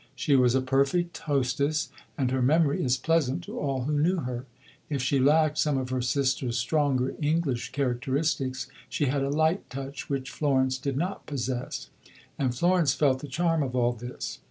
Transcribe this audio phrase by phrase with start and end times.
[0.15, 4.47] She was a perfect hostess, and her memory is pleasant to all who knew her.
[4.89, 10.09] If she lacked some of her sister's stronger English characteristics, she had a light touch
[10.09, 11.91] which Florence did not possess.
[12.39, 14.39] And Florence felt the charm of all this.